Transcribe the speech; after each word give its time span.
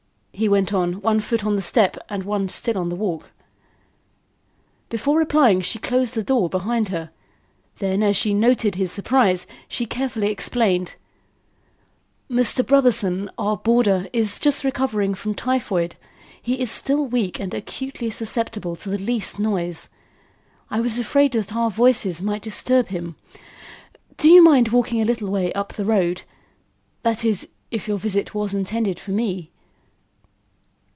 he 0.33 0.49
went 0.49 0.73
on, 0.73 0.93
one 1.01 1.19
foot 1.21 1.45
on 1.45 1.55
the 1.55 1.61
step 1.61 1.97
and 2.09 2.23
one 2.23 2.49
still 2.49 2.75
on 2.75 2.89
the 2.89 2.95
walk. 2.95 3.29
Before 4.89 5.19
replying 5.19 5.61
she 5.61 5.77
closed 5.77 6.15
the 6.15 6.23
door 6.23 6.49
behind 6.49 6.89
her. 6.89 7.11
Then 7.77 8.01
as 8.01 8.17
she 8.17 8.33
noted 8.33 8.73
his 8.73 8.91
surprise 8.91 9.45
she 9.67 9.85
carefully 9.85 10.29
explained: 10.31 10.95
"Mr. 12.27 12.65
Brotherson, 12.65 13.29
our 13.37 13.55
boarder, 13.55 14.07
is 14.13 14.39
just 14.39 14.63
recovering 14.63 15.13
from 15.13 15.35
typhoid. 15.35 15.95
He 16.41 16.59
is 16.59 16.71
still 16.71 17.05
weak 17.05 17.39
and 17.39 17.53
acutely 17.53 18.09
susceptible 18.09 18.75
to 18.77 18.89
the 18.89 18.97
least 18.97 19.37
noise. 19.37 19.89
I 20.71 20.79
was 20.79 20.97
afraid 20.97 21.33
that 21.33 21.55
our 21.55 21.69
voices 21.69 22.19
might 22.19 22.41
disturb 22.41 22.87
him. 22.87 23.15
Do 24.17 24.27
you 24.27 24.41
mind 24.43 24.69
walking 24.69 25.01
a 25.01 25.05
little 25.05 25.29
way 25.29 25.53
up 25.53 25.73
the 25.73 25.85
road? 25.85 26.23
That 27.03 27.23
is, 27.23 27.47
if 27.69 27.87
your 27.87 27.99
visit 27.99 28.33
was 28.33 28.55
intended 28.55 28.99
for 28.99 29.11
me." 29.11 29.51